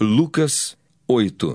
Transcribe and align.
Lucas 0.00 0.76
8 1.06 1.54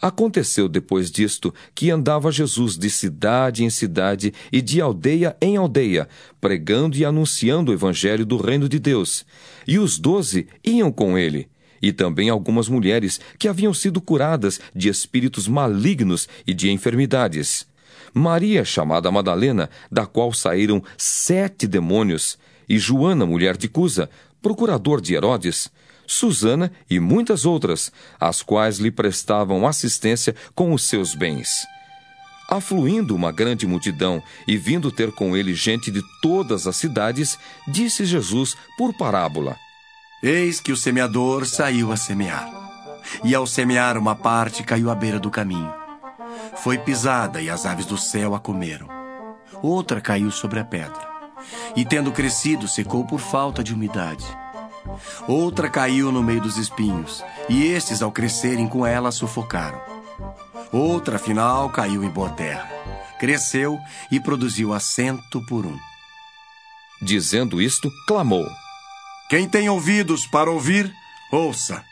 Aconteceu 0.00 0.68
depois 0.68 1.10
disto 1.10 1.52
que 1.74 1.90
andava 1.90 2.30
Jesus 2.30 2.78
de 2.78 2.88
cidade 2.88 3.64
em 3.64 3.70
cidade 3.70 4.32
e 4.52 4.62
de 4.62 4.80
aldeia 4.80 5.36
em 5.40 5.56
aldeia, 5.56 6.08
pregando 6.40 6.96
e 6.96 7.04
anunciando 7.04 7.72
o 7.72 7.74
evangelho 7.74 8.24
do 8.24 8.36
reino 8.36 8.68
de 8.68 8.78
Deus. 8.78 9.26
E 9.66 9.80
os 9.80 9.98
doze 9.98 10.46
iam 10.64 10.92
com 10.92 11.18
ele, 11.18 11.48
e 11.82 11.92
também 11.92 12.30
algumas 12.30 12.68
mulheres 12.68 13.20
que 13.36 13.48
haviam 13.48 13.74
sido 13.74 14.00
curadas 14.00 14.60
de 14.72 14.88
espíritos 14.88 15.48
malignos 15.48 16.28
e 16.46 16.54
de 16.54 16.70
enfermidades. 16.70 17.66
Maria, 18.14 18.64
chamada 18.64 19.10
Madalena, 19.10 19.68
da 19.90 20.06
qual 20.06 20.32
saíram 20.32 20.80
sete 20.96 21.66
demônios, 21.66 22.38
e 22.68 22.78
Joana, 22.78 23.26
mulher 23.26 23.56
de 23.56 23.66
Cusa, 23.66 24.08
procurador 24.40 25.00
de 25.00 25.14
Herodes, 25.14 25.68
Susana 26.06 26.70
e 26.88 27.00
muitas 27.00 27.44
outras, 27.44 27.92
as 28.18 28.42
quais 28.42 28.78
lhe 28.78 28.90
prestavam 28.90 29.66
assistência 29.66 30.34
com 30.54 30.72
os 30.72 30.84
seus 30.84 31.14
bens. 31.14 31.66
Afluindo 32.48 33.14
uma 33.14 33.32
grande 33.32 33.66
multidão 33.66 34.22
e 34.46 34.56
vindo 34.56 34.92
ter 34.92 35.10
com 35.10 35.36
ele 35.36 35.52
gente 35.52 35.90
de 35.90 36.00
todas 36.22 36.66
as 36.66 36.76
cidades, 36.76 37.36
disse 37.66 38.04
Jesus 38.04 38.56
por 38.78 38.96
parábola: 38.96 39.56
Eis 40.22 40.60
que 40.60 40.70
o 40.70 40.76
semeador 40.76 41.44
saiu 41.44 41.90
a 41.90 41.96
semear. 41.96 42.48
E 43.24 43.34
ao 43.34 43.46
semear, 43.46 43.98
uma 43.98 44.14
parte 44.14 44.62
caiu 44.62 44.90
à 44.90 44.94
beira 44.94 45.18
do 45.18 45.30
caminho. 45.30 45.72
Foi 46.56 46.78
pisada 46.78 47.42
e 47.42 47.50
as 47.50 47.66
aves 47.66 47.86
do 47.86 47.98
céu 47.98 48.34
a 48.34 48.40
comeram. 48.40 48.88
Outra 49.62 50.00
caiu 50.00 50.30
sobre 50.30 50.60
a 50.60 50.64
pedra. 50.64 51.16
E 51.74 51.84
tendo 51.84 52.12
crescido, 52.12 52.66
secou 52.68 53.04
por 53.04 53.20
falta 53.20 53.62
de 53.62 53.74
umidade. 53.74 54.24
Outra 55.26 55.68
caiu 55.68 56.12
no 56.12 56.22
meio 56.22 56.40
dos 56.40 56.56
espinhos, 56.56 57.24
e 57.48 57.66
estes, 57.66 58.02
ao 58.02 58.12
crescerem 58.12 58.68
com 58.68 58.86
ela, 58.86 59.10
sufocaram. 59.10 59.80
Outra, 60.72 61.16
afinal, 61.16 61.70
caiu 61.70 62.04
em 62.04 62.08
boa 62.08 62.30
terra. 62.30 62.68
Cresceu 63.18 63.78
e 64.10 64.20
produziu 64.20 64.72
assento 64.72 65.44
por 65.46 65.64
um. 65.64 65.78
Dizendo 67.00 67.60
isto, 67.60 67.90
clamou: 68.06 68.46
Quem 69.28 69.48
tem 69.48 69.68
ouvidos 69.68 70.26
para 70.26 70.50
ouvir, 70.50 70.92
ouça. 71.30 71.84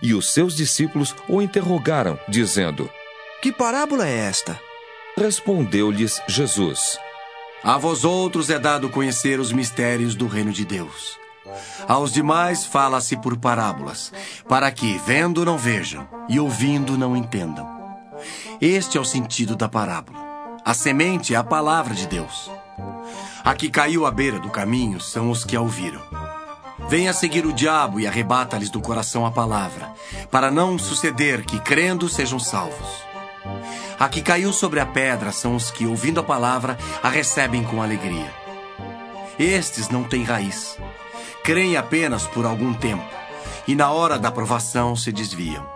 E 0.00 0.14
os 0.14 0.32
seus 0.32 0.56
discípulos 0.56 1.14
o 1.28 1.40
interrogaram, 1.40 2.18
dizendo: 2.28 2.90
Que 3.40 3.52
parábola 3.52 4.06
é 4.06 4.16
esta? 4.16 4.58
Respondeu-lhes 5.16 6.20
Jesus: 6.26 6.98
A 7.62 7.78
vós 7.78 8.04
outros 8.04 8.50
é 8.50 8.58
dado 8.58 8.88
conhecer 8.88 9.38
os 9.38 9.52
mistérios 9.52 10.14
do 10.14 10.26
reino 10.26 10.52
de 10.52 10.64
Deus 10.64 11.21
aos 11.88 12.12
demais 12.12 12.64
fala-se 12.64 13.16
por 13.16 13.36
parábolas, 13.36 14.12
para 14.48 14.70
que, 14.70 14.98
vendo, 14.98 15.44
não 15.44 15.58
vejam, 15.58 16.06
e 16.28 16.38
ouvindo, 16.38 16.96
não 16.96 17.16
entendam. 17.16 17.68
Este 18.60 18.96
é 18.96 19.00
o 19.00 19.04
sentido 19.04 19.56
da 19.56 19.68
parábola. 19.68 20.18
A 20.64 20.74
semente 20.74 21.34
é 21.34 21.36
a 21.36 21.42
palavra 21.42 21.94
de 21.94 22.06
Deus. 22.06 22.50
A 23.44 23.54
que 23.54 23.68
caiu 23.68 24.06
à 24.06 24.10
beira 24.10 24.38
do 24.38 24.50
caminho 24.50 25.00
são 25.00 25.30
os 25.30 25.44
que 25.44 25.56
a 25.56 25.60
ouviram. 25.60 26.00
Venha 26.88 27.12
seguir 27.12 27.44
o 27.46 27.52
diabo 27.52 27.98
e 27.98 28.06
arrebata-lhes 28.06 28.70
do 28.70 28.80
coração 28.80 29.26
a 29.26 29.30
palavra, 29.30 29.92
para 30.30 30.50
não 30.50 30.78
suceder 30.78 31.44
que, 31.44 31.58
crendo, 31.58 32.08
sejam 32.08 32.38
salvos. 32.38 33.02
A 33.98 34.08
que 34.08 34.22
caiu 34.22 34.52
sobre 34.52 34.78
a 34.78 34.86
pedra 34.86 35.32
são 35.32 35.56
os 35.56 35.70
que, 35.70 35.86
ouvindo 35.86 36.20
a 36.20 36.24
palavra, 36.24 36.78
a 37.02 37.08
recebem 37.08 37.64
com 37.64 37.82
alegria. 37.82 38.32
Estes 39.38 39.88
não 39.88 40.04
têm 40.04 40.22
raiz 40.22 40.76
creem 41.44 41.76
apenas 41.76 42.26
por 42.26 42.46
algum 42.46 42.72
tempo 42.74 43.22
e 43.66 43.74
na 43.74 43.90
hora 43.90 44.18
da 44.18 44.30
provação 44.30 44.96
se 44.96 45.12
desviam. 45.12 45.66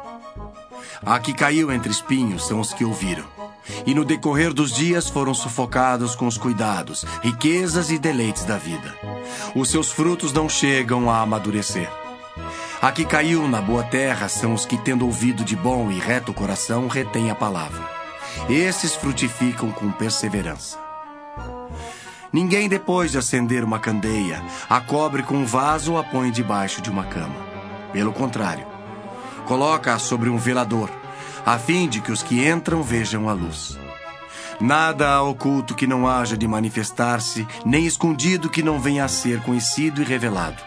A 1.05 1.19
que 1.19 1.33
caiu 1.33 1.71
entre 1.71 1.91
espinhos 1.91 2.47
são 2.47 2.61
os 2.61 2.73
que 2.73 2.85
ouviram, 2.85 3.25
e 3.85 3.95
no 3.95 4.05
decorrer 4.05 4.53
dos 4.53 4.73
dias 4.73 5.09
foram 5.09 5.35
sufocados 5.35 6.15
com 6.15 6.27
os 6.27 6.39
cuidados, 6.39 7.05
riquezas 7.23 7.91
e 7.91 7.99
deleites 7.99 8.45
da 8.45 8.57
vida. 8.57 8.95
Os 9.55 9.71
seus 9.71 9.91
frutos 9.91 10.33
não 10.33 10.49
chegam 10.49 11.11
a 11.11 11.21
amadurecer. 11.21 11.91
A 12.81 12.93
que 12.93 13.05
caiu 13.05 13.49
na 13.49 13.61
boa 13.61 13.83
terra 13.83 14.29
são 14.29 14.53
os 14.53 14.67
que, 14.67 14.77
tendo 14.77 15.07
ouvido 15.07 15.45
de 15.45 15.57
bom 15.57 15.91
e 15.91 15.99
reto 15.99 16.33
coração, 16.33 16.89
retêm 16.89 17.31
a 17.31 17.35
palavra. 17.35 17.83
Esses 18.49 18.95
frutificam 18.95 19.71
com 19.71 19.91
perseverança. 19.91 20.86
Ninguém, 22.33 22.69
depois 22.69 23.13
de 23.13 23.19
acender 23.19 23.65
uma 23.65 23.79
candeia, 23.79 24.43
a 24.69 24.81
cobre 24.81 25.23
com 25.23 25.37
um 25.37 25.45
vaso 25.47 25.93
ou 25.93 25.99
a 25.99 26.05
põe 26.05 26.31
debaixo 26.31 26.83
de 26.83 26.91
uma 26.91 27.05
cama. 27.05 27.37
Pelo 27.93 28.13
contrário, 28.13 28.67
coloca-a 29.47 29.99
sobre 29.99 30.29
um 30.29 30.37
velador, 30.37 30.91
a 31.45 31.59
fim 31.59 31.89
de 31.89 32.01
que 32.01 32.13
os 32.13 32.23
que 32.23 32.47
entram 32.47 32.83
vejam 32.83 33.29
a 33.29 33.33
luz. 33.33 33.79
Nada 34.61 35.11
há 35.11 35.23
oculto 35.23 35.75
que 35.75 35.87
não 35.87 36.09
haja 36.09 36.37
de 36.37 36.49
manifestar-se, 36.49 37.47
nem 37.65 37.87
escondido 37.87 38.51
que 38.51 38.63
não 38.63 38.81
venha 38.81 39.05
a 39.05 39.09
ser 39.09 39.41
conhecido 39.43 40.01
e 40.01 40.05
revelado. 40.05 40.63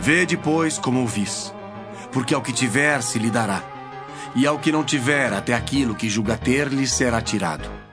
Vê 0.00 0.24
depois 0.24 0.78
como 0.78 1.02
o 1.02 1.06
vis, 1.06 1.52
porque 2.12 2.34
ao 2.34 2.40
que 2.40 2.52
tiver 2.52 3.02
se 3.02 3.18
lhe 3.18 3.30
dará, 3.30 3.62
e 4.34 4.46
ao 4.46 4.58
que 4.58 4.70
não 4.70 4.84
tiver, 4.84 5.32
até 5.32 5.54
aquilo 5.54 5.94
que 5.94 6.08
julga 6.08 6.36
ter 6.36 6.68
lhe 6.68 6.86
será 6.86 7.20
tirado. 7.20 7.87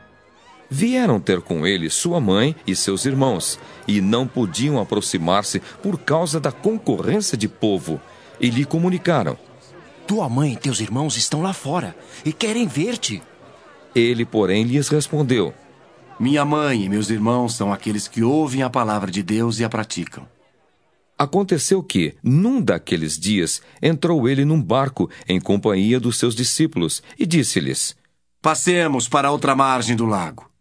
Vieram 0.70 1.20
ter 1.20 1.42
com 1.42 1.66
ele 1.66 1.90
sua 1.90 2.20
mãe 2.20 2.56
e 2.66 2.76
seus 2.76 3.06
irmãos, 3.06 3.60
e 3.88 4.02
não 4.02 4.28
podiam 4.28 4.80
aproximar-se 4.80 5.60
por 5.82 6.00
causa 6.00 6.40
da 6.40 6.52
concorrência 6.52 7.38
de 7.38 7.48
povo, 7.48 8.02
e 8.40 8.50
lhe 8.50 8.66
comunicaram: 8.66 9.38
Tua 10.08 10.28
mãe 10.28 10.54
e 10.54 10.58
teus 10.58 10.80
irmãos 10.80 11.18
estão 11.18 11.42
lá 11.42 11.54
fora 11.54 11.96
e 12.26 12.34
querem 12.34 12.68
ver-te. 12.68 13.22
Ele, 13.94 14.26
porém, 14.26 14.64
lhes 14.64 14.90
respondeu: 14.90 15.54
Minha 16.20 16.44
mãe 16.44 16.84
e 16.84 16.90
meus 16.90 17.12
irmãos 17.12 17.54
são 17.54 17.72
aqueles 17.72 18.08
que 18.08 18.24
ouvem 18.24 18.64
a 18.64 18.70
palavra 18.70 19.12
de 19.12 19.22
Deus 19.22 19.60
e 19.60 19.64
a 19.64 19.70
praticam. 19.70 20.28
Aconteceu 21.18 21.82
que, 21.82 22.16
num 22.22 22.60
daqueles 22.60 23.18
dias, 23.18 23.62
entrou 23.82 24.28
ele 24.28 24.44
num 24.44 24.62
barco 24.62 25.10
em 25.28 25.40
companhia 25.40 25.98
dos 26.00 26.18
seus 26.18 26.36
discípulos 26.36 27.04
e 27.20 27.26
disse-lhes: 27.26 27.96
Passemos 28.42 29.08
para 29.08 29.32
outra 29.32 29.56
margem 29.56 29.96
do 29.96 30.06
lago 30.06 30.55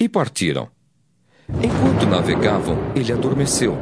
e 0.00 0.08
partiram. 0.08 0.68
Enquanto 1.62 2.06
navegavam, 2.06 2.78
ele 2.96 3.12
adormeceu, 3.12 3.78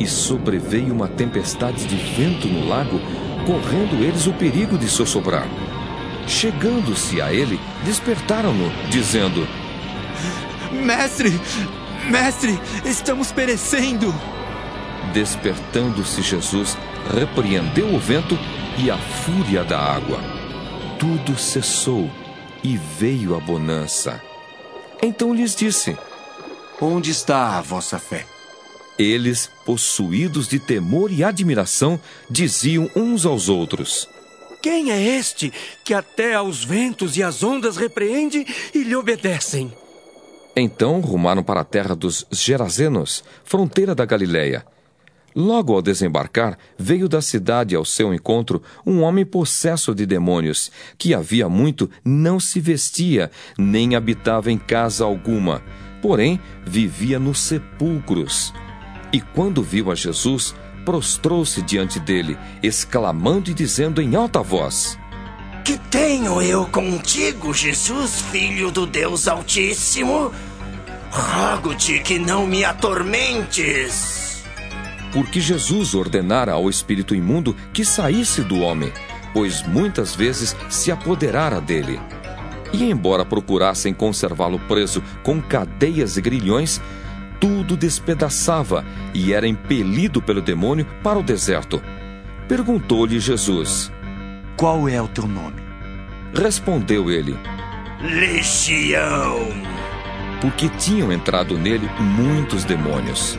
e 0.00 0.06
sobreveio 0.06 0.92
uma 0.92 1.06
tempestade 1.06 1.86
de 1.86 1.96
vento 1.96 2.48
no 2.48 2.68
lago, 2.68 2.98
correndo 3.46 4.02
eles 4.02 4.26
o 4.26 4.32
perigo 4.32 4.76
de 4.76 4.88
sossobrar. 4.88 5.46
Chegando-se 6.26 7.20
a 7.20 7.32
ele, 7.32 7.60
despertaram-no, 7.84 8.70
dizendo: 8.88 9.46
Mestre, 10.72 11.30
mestre, 12.10 12.58
estamos 12.84 13.30
perecendo. 13.30 14.12
Despertando-se 15.12 16.22
Jesus, 16.22 16.78
repreendeu 17.14 17.92
o 17.94 17.98
vento 17.98 18.38
e 18.78 18.90
a 18.90 18.96
fúria 18.96 19.62
da 19.62 19.78
água. 19.78 20.18
Tudo 20.98 21.36
cessou 21.36 22.10
e 22.62 22.76
veio 22.76 23.36
a 23.36 23.40
bonança. 23.40 24.31
Então 25.02 25.34
lhes 25.34 25.56
disse: 25.56 25.96
Onde 26.80 27.10
está 27.10 27.58
a 27.58 27.60
vossa 27.60 27.98
fé? 27.98 28.24
Eles, 28.96 29.50
possuídos 29.66 30.46
de 30.46 30.60
temor 30.60 31.10
e 31.10 31.24
admiração, 31.24 31.98
diziam 32.30 32.88
uns 32.94 33.26
aos 33.26 33.48
outros: 33.48 34.08
Quem 34.62 34.92
é 34.92 35.02
este 35.02 35.52
que 35.84 35.92
até 35.92 36.34
aos 36.34 36.62
ventos 36.62 37.16
e 37.16 37.22
às 37.22 37.42
ondas 37.42 37.76
repreende 37.76 38.46
e 38.72 38.84
lhe 38.84 38.94
obedecem? 38.94 39.72
Então 40.54 41.00
rumaram 41.00 41.42
para 41.42 41.62
a 41.62 41.64
terra 41.64 41.96
dos 41.96 42.24
Gerazenos, 42.30 43.24
fronteira 43.44 43.94
da 43.94 44.04
Galiléia. 44.04 44.64
Logo 45.34 45.74
ao 45.74 45.80
desembarcar, 45.80 46.58
veio 46.78 47.08
da 47.08 47.22
cidade 47.22 47.74
ao 47.74 47.84
seu 47.84 48.12
encontro 48.12 48.62
um 48.84 49.02
homem 49.02 49.24
possesso 49.24 49.94
de 49.94 50.04
demônios, 50.04 50.70
que 50.98 51.14
havia 51.14 51.48
muito 51.48 51.90
não 52.04 52.38
se 52.38 52.60
vestia, 52.60 53.30
nem 53.56 53.96
habitava 53.96 54.52
em 54.52 54.58
casa 54.58 55.04
alguma, 55.04 55.62
porém 56.02 56.38
vivia 56.66 57.18
nos 57.18 57.40
sepulcros. 57.40 58.52
E 59.10 59.20
quando 59.20 59.62
viu 59.62 59.90
a 59.90 59.94
Jesus, 59.94 60.54
prostrou-se 60.84 61.62
diante 61.62 61.98
dele, 61.98 62.36
exclamando 62.62 63.50
e 63.50 63.54
dizendo 63.54 64.02
em 64.02 64.14
alta 64.14 64.42
voz: 64.42 64.98
Que 65.64 65.78
tenho 65.78 66.42
eu 66.42 66.66
contigo, 66.66 67.54
Jesus, 67.54 68.20
filho 68.30 68.70
do 68.70 68.86
Deus 68.86 69.26
Altíssimo? 69.28 70.30
Rogo-te 71.10 72.00
que 72.00 72.18
não 72.18 72.46
me 72.46 72.64
atormentes 72.64 74.21
porque 75.12 75.40
Jesus 75.40 75.94
ordenara 75.94 76.52
ao 76.52 76.68
espírito 76.70 77.14
imundo 77.14 77.54
que 77.72 77.84
saísse 77.84 78.42
do 78.42 78.60
homem, 78.60 78.92
pois 79.32 79.66
muitas 79.66 80.14
vezes 80.14 80.56
se 80.68 80.90
apoderara 80.90 81.60
dele. 81.60 82.00
E 82.72 82.90
embora 82.90 83.24
procurassem 83.24 83.92
conservá-lo 83.92 84.58
preso 84.60 85.02
com 85.22 85.40
cadeias 85.40 86.16
e 86.16 86.22
grilhões, 86.22 86.80
tudo 87.38 87.76
despedaçava 87.76 88.84
e 89.12 89.32
era 89.32 89.46
impelido 89.46 90.22
pelo 90.22 90.40
demônio 90.40 90.86
para 91.02 91.18
o 91.18 91.22
deserto. 91.22 91.82
Perguntou-lhe 92.48 93.20
Jesus: 93.20 93.92
Qual 94.56 94.88
é 94.88 95.00
o 95.02 95.08
teu 95.08 95.26
nome? 95.26 95.60
Respondeu 96.34 97.10
ele: 97.10 97.36
Legião. 98.00 99.48
Porque 100.40 100.68
tinham 100.70 101.12
entrado 101.12 101.58
nele 101.58 101.88
muitos 102.00 102.64
demônios. 102.64 103.38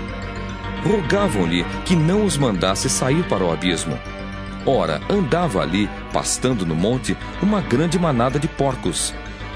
Rogavam-lhe 0.86 1.66
que 1.86 1.96
não 1.96 2.26
os 2.26 2.38
mandasse 2.38 2.90
sair 2.90 3.24
para 3.28 3.44
o 3.44 3.52
abismo. 3.52 3.98
Ora, 4.66 5.02
andava 5.10 5.62
ali, 5.62 5.90
pastando 6.12 6.66
no 6.66 6.76
monte, 6.76 7.18
uma 7.42 7.62
grande 7.62 8.00
manada 8.00 8.40
de 8.40 8.48
porcos. 8.48 9.14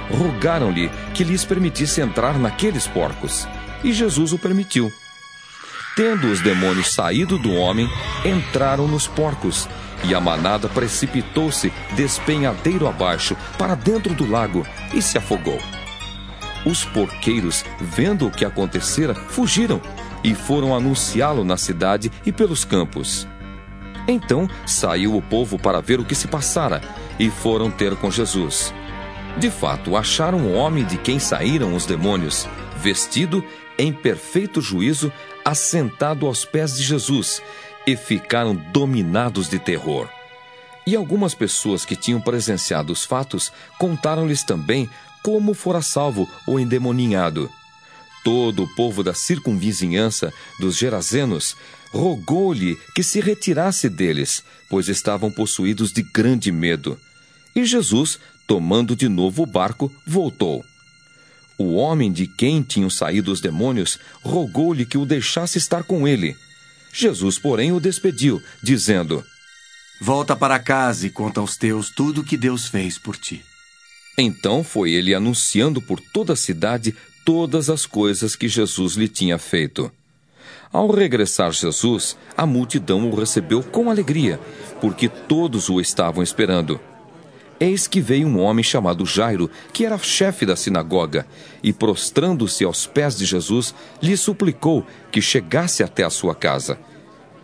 Rogaram-lhe 0.09 0.89
que 1.13 1.23
lhes 1.23 1.43
permitisse 1.43 2.01
entrar 2.01 2.37
naqueles 2.37 2.87
porcos. 2.87 3.47
E 3.83 3.93
Jesus 3.93 4.33
o 4.33 4.39
permitiu. 4.39 4.91
Tendo 5.95 6.27
os 6.27 6.41
demônios 6.41 6.93
saído 6.93 7.37
do 7.37 7.51
homem, 7.53 7.89
entraram 8.23 8.87
nos 8.87 9.07
porcos, 9.07 9.67
e 10.03 10.13
a 10.13 10.21
manada 10.21 10.69
precipitou-se 10.69 11.73
despenhadeiro 11.95 12.87
abaixo 12.87 13.35
para 13.57 13.75
dentro 13.75 14.13
do 14.13 14.29
lago 14.29 14.65
e 14.93 15.01
se 15.01 15.17
afogou. 15.17 15.59
Os 16.65 16.85
porqueiros, 16.85 17.65
vendo 17.79 18.27
o 18.27 18.31
que 18.31 18.45
acontecera, 18.45 19.15
fugiram 19.15 19.81
e 20.23 20.33
foram 20.33 20.75
anunciá-lo 20.75 21.43
na 21.43 21.57
cidade 21.57 22.11
e 22.25 22.31
pelos 22.31 22.65
campos. 22.65 23.27
Então 24.07 24.49
saiu 24.65 25.15
o 25.15 25.21
povo 25.21 25.59
para 25.59 25.81
ver 25.81 25.99
o 25.99 26.05
que 26.05 26.15
se 26.15 26.27
passara 26.27 26.81
e 27.19 27.29
foram 27.29 27.69
ter 27.69 27.95
com 27.95 28.09
Jesus. 28.09 28.73
De 29.37 29.51
fato, 29.51 29.95
acharam 29.95 30.39
o 30.39 30.53
homem 30.53 30.83
de 30.83 30.97
quem 30.97 31.19
saíram 31.19 31.75
os 31.75 31.85
demônios, 31.85 32.47
vestido 32.77 33.43
em 33.77 33.93
perfeito 33.93 34.61
juízo, 34.61 35.11
assentado 35.45 36.25
aos 36.25 36.43
pés 36.43 36.75
de 36.75 36.83
Jesus, 36.83 37.41
e 37.85 37.95
ficaram 37.95 38.55
dominados 38.55 39.47
de 39.47 39.59
terror. 39.59 40.09
E 40.85 40.95
algumas 40.95 41.35
pessoas 41.35 41.85
que 41.85 41.95
tinham 41.95 42.19
presenciado 42.19 42.91
os 42.91 43.05
fatos 43.05 43.51
contaram-lhes 43.77 44.43
também 44.43 44.89
como 45.21 45.53
fora 45.53 45.81
salvo 45.81 46.27
o 46.47 46.59
endemoninhado. 46.59 47.51
Todo 48.27 48.63
o 48.63 48.67
povo 48.67 49.03
da 49.03 49.13
circunvizinhança 49.13 50.33
dos 50.59 50.75
Gerazenos 50.75 51.55
rogou-lhe 51.93 52.77
que 52.93 53.01
se 53.01 53.21
retirasse 53.21 53.87
deles, 53.87 54.43
pois 54.69 54.89
estavam 54.89 55.31
possuídos 55.31 55.93
de 55.93 56.01
grande 56.03 56.51
medo. 56.51 56.99
E 57.55 57.63
Jesus, 57.63 58.19
tomando 58.45 58.97
de 58.97 59.07
novo 59.07 59.43
o 59.43 59.45
barco, 59.45 59.89
voltou. 60.05 60.61
O 61.57 61.75
homem 61.75 62.11
de 62.11 62.27
quem 62.27 62.61
tinham 62.61 62.89
saído 62.89 63.31
os 63.31 63.39
demônios 63.39 63.97
rogou-lhe 64.21 64.85
que 64.85 64.97
o 64.97 65.05
deixasse 65.05 65.57
estar 65.57 65.83
com 65.83 66.05
ele. 66.05 66.35
Jesus, 66.91 67.39
porém, 67.39 67.71
o 67.71 67.79
despediu, 67.79 68.43
dizendo: 68.61 69.23
Volta 70.01 70.35
para 70.35 70.59
casa 70.59 71.07
e 71.07 71.09
conta 71.09 71.39
aos 71.39 71.55
teus 71.55 71.89
tudo 71.91 72.19
o 72.19 72.25
que 72.25 72.35
Deus 72.35 72.67
fez 72.67 72.97
por 72.97 73.15
ti. 73.15 73.41
Então 74.17 74.65
foi 74.65 74.91
ele 74.91 75.13
anunciando 75.13 75.81
por 75.81 76.01
toda 76.01 76.33
a 76.33 76.35
cidade 76.35 76.93
todas 77.27 77.69
as 77.69 77.85
coisas 77.85 78.37
que 78.37 78.47
Jesus 78.47 78.93
lhe 78.93 79.09
tinha 79.09 79.37
feito. 79.37 79.91
Ao 80.71 80.89
regressar 80.89 81.51
Jesus, 81.51 82.15
a 82.37 82.45
multidão 82.45 83.09
o 83.09 83.13
recebeu 83.13 83.61
com 83.61 83.89
alegria, 83.91 84.39
porque 84.79 85.09
todos 85.09 85.67
o 85.67 85.81
estavam 85.81 86.23
esperando. 86.23 86.79
Eis 87.59 87.85
que 87.85 87.99
veio 87.99 88.29
um 88.29 88.39
homem 88.39 88.63
chamado 88.63 89.05
Jairo, 89.05 89.51
que 89.73 89.85
era 89.85 89.97
chefe 89.97 90.45
da 90.45 90.55
sinagoga, 90.55 91.27
e 91.61 91.73
prostrando-se 91.73 92.63
aos 92.63 92.87
pés 92.87 93.17
de 93.17 93.25
Jesus, 93.25 93.75
lhe 94.01 94.15
suplicou 94.15 94.87
que 95.11 95.21
chegasse 95.21 95.83
até 95.83 96.05
a 96.05 96.09
sua 96.09 96.33
casa, 96.33 96.79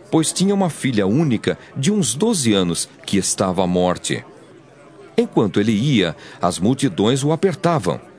pois 0.09 0.31
tinha 0.31 0.53
uma 0.53 0.69
filha 0.69 1.05
única 1.05 1.59
de 1.75 1.91
uns 1.91 2.15
doze 2.15 2.53
anos 2.53 2.87
que 3.05 3.17
estava 3.17 3.61
à 3.61 3.67
morte. 3.67 4.23
Enquanto 5.17 5.59
ele 5.59 5.73
ia, 5.73 6.15
as 6.41 6.57
multidões 6.57 7.21
o 7.21 7.33
apertavam. 7.33 8.12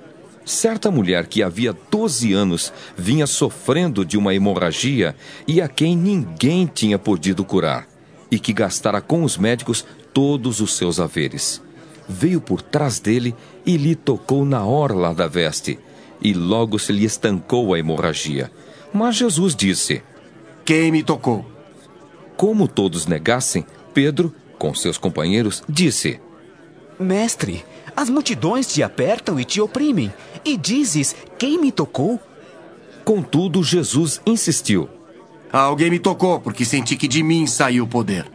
Certa 0.44 0.90
mulher 0.90 1.26
que 1.26 1.42
havia 1.42 1.74
doze 1.90 2.32
anos 2.32 2.72
vinha 2.96 3.26
sofrendo 3.26 4.04
de 4.04 4.18
uma 4.18 4.34
hemorragia 4.34 5.16
e 5.48 5.60
a 5.60 5.68
quem 5.68 5.96
ninguém 5.96 6.66
tinha 6.66 6.98
podido 6.98 7.44
curar, 7.44 7.88
e 8.30 8.38
que 8.38 8.52
gastara 8.52 9.00
com 9.00 9.24
os 9.24 9.38
médicos 9.38 9.84
todos 10.12 10.60
os 10.60 10.76
seus 10.76 11.00
haveres 11.00 11.62
veio 12.08 12.40
por 12.40 12.60
trás 12.60 12.98
dele 12.98 13.34
e 13.64 13.76
lhe 13.76 13.94
tocou 13.94 14.44
na 14.44 14.64
orla 14.64 15.14
da 15.14 15.26
veste, 15.26 15.78
e 16.20 16.32
logo 16.32 16.78
se 16.78 16.92
lhe 16.92 17.04
estancou 17.04 17.74
a 17.74 17.78
hemorragia. 17.78 18.50
Mas 18.92 19.16
Jesus 19.16 19.54
disse: 19.54 20.02
Quem 20.64 20.90
me 20.92 21.02
tocou? 21.02 21.44
Como 22.36 22.68
todos 22.68 23.06
negassem, 23.06 23.64
Pedro, 23.92 24.34
com 24.58 24.74
seus 24.74 24.98
companheiros, 24.98 25.62
disse: 25.68 26.20
Mestre, 26.98 27.64
as 27.96 28.08
multidões 28.08 28.66
te 28.66 28.82
apertam 28.82 29.38
e 29.38 29.44
te 29.44 29.60
oprimem, 29.60 30.12
e 30.44 30.56
dizes: 30.56 31.14
Quem 31.38 31.60
me 31.60 31.72
tocou? 31.72 32.20
Contudo, 33.04 33.62
Jesus 33.62 34.20
insistiu: 34.26 34.88
Alguém 35.52 35.90
me 35.90 35.98
tocou, 35.98 36.40
porque 36.40 36.64
senti 36.64 36.96
que 36.96 37.08
de 37.08 37.22
mim 37.22 37.46
saiu 37.46 37.84
o 37.84 37.88
poder. 37.88 38.30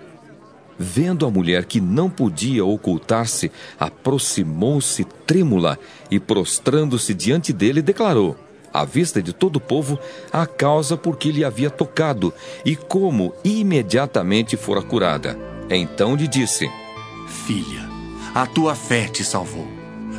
Vendo 0.77 1.25
a 1.25 1.31
mulher 1.31 1.65
que 1.65 1.81
não 1.81 2.09
podia 2.09 2.63
ocultar-se, 2.63 3.51
aproximou-se 3.77 5.03
trêmula 5.25 5.77
e, 6.09 6.19
prostrando-se 6.21 7.13
diante 7.13 7.51
dele, 7.51 7.81
declarou, 7.81 8.37
à 8.73 8.85
vista 8.85 9.21
de 9.21 9.33
todo 9.33 9.57
o 9.57 9.59
povo, 9.59 9.99
a 10.31 10.45
causa 10.45 10.95
por 10.95 11.17
que 11.17 11.31
lhe 11.31 11.43
havia 11.43 11.69
tocado 11.69 12.33
e 12.63 12.77
como 12.77 13.33
imediatamente 13.43 14.55
fora 14.55 14.81
curada. 14.81 15.37
Então 15.69 16.15
lhe 16.15 16.27
disse: 16.27 16.69
Filha, 17.45 17.88
a 18.33 18.45
tua 18.45 18.75
fé 18.75 19.07
te 19.07 19.23
salvou. 19.23 19.67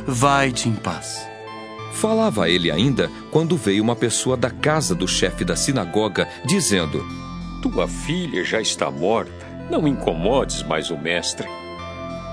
Vai-te 0.05 0.67
em 0.69 0.75
paz. 0.75 1.27
Falava 1.93 2.49
ele 2.49 2.71
ainda 2.71 3.09
quando 3.31 3.57
veio 3.57 3.83
uma 3.83 3.95
pessoa 3.95 4.37
da 4.37 4.49
casa 4.49 4.95
do 4.95 5.07
chefe 5.07 5.43
da 5.43 5.55
sinagoga, 5.55 6.27
dizendo: 6.45 7.05
Tua 7.61 7.87
filha 7.87 8.43
já 8.43 8.61
está 8.61 8.89
morta 8.89 9.51
não 9.71 9.87
incomodes 9.87 10.61
mais 10.63 10.91
o 10.91 10.97
mestre. 10.97 11.47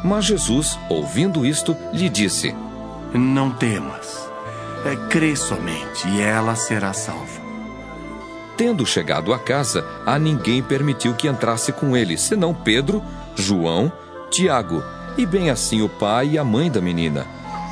Mas 0.04 0.24
Jesus, 0.24 0.78
ouvindo 0.88 1.46
isto, 1.46 1.76
lhe 1.92 2.08
disse: 2.08 2.54
Não 3.14 3.50
temas. 3.50 4.28
É, 4.84 4.96
crê 5.08 5.34
somente 5.36 6.06
e 6.08 6.20
ela 6.20 6.54
será 6.56 6.92
salva. 6.92 7.48
Tendo 8.56 8.84
chegado 8.84 9.32
à 9.32 9.38
casa, 9.38 9.84
a 10.04 10.18
ninguém 10.18 10.62
permitiu 10.62 11.14
que 11.14 11.28
entrasse 11.28 11.72
com 11.72 11.96
ele, 11.96 12.18
senão 12.18 12.52
Pedro, 12.52 13.02
João, 13.36 13.92
Tiago, 14.30 14.82
e 15.18 15.26
bem 15.26 15.50
assim 15.50 15.82
o 15.82 15.88
pai 15.88 16.28
e 16.28 16.38
a 16.38 16.44
mãe 16.44 16.70
da 16.70 16.80
menina. 16.80 17.26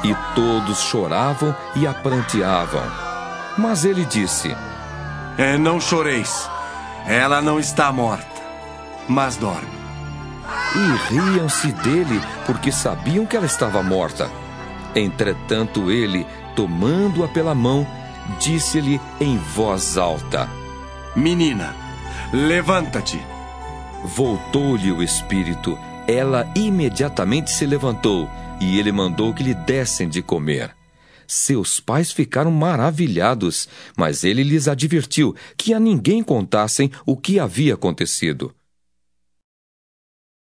E 0.05 0.15
todos 0.35 0.81
choravam 0.81 1.57
e 1.75 1.87
a 1.87 1.95
pranteavam. 1.95 2.83
Mas 3.57 3.87
ele 3.87 4.05
disse: 4.05 4.55
é, 5.39 5.57
Não 5.57 5.81
choreis, 5.81 6.51
ela 7.07 7.41
não 7.41 7.59
está 7.59 7.91
morta 7.91 8.37
mas 9.09 9.37
dorme. 9.37 9.77
E 10.75 11.15
riam-se 11.15 11.73
dele, 11.73 12.21
porque 12.45 12.71
sabiam 12.71 13.27
que 13.27 13.37
ela 13.37 13.47
estava 13.47 13.83
morta. 13.83 14.31
Entretanto, 14.95 15.91
ele, 15.91 16.27
tomando-a 16.55 17.29
pela 17.29 17.55
mão, 17.55 17.87
disse-lhe 18.39 19.01
em 19.21 19.39
voz 19.39 19.97
alta: 19.97 20.49
Menina, 21.15 21.75
levanta-te. 22.33 23.21
Voltou-lhe 24.05 24.93
o 24.93 25.03
espírito. 25.03 25.79
Ela 26.09 26.49
imediatamente 26.55 27.51
se 27.51 27.67
levantou 27.67 28.29
e 28.61 28.79
ele 28.79 28.93
mandou 28.93 29.35
que 29.35 29.43
lhe 29.43 29.55
dessem 29.55 30.09
de 30.09 30.23
comer. 30.23 30.75
Seus 31.27 31.81
pais 31.81 32.13
ficaram 32.13 32.53
maravilhados, 32.53 33.69
mas 33.97 34.23
ele 34.23 34.45
lhes 34.45 34.69
advertiu 34.69 35.35
que 35.57 35.75
a 35.75 35.81
ninguém 35.81 36.23
contassem 36.23 36.93
o 37.05 37.17
que 37.17 37.41
havia 37.41 37.75
acontecido. 37.75 38.55